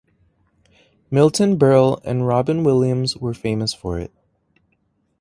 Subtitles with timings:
[1.11, 4.11] Milton Berle and Robin Williams were famous for it.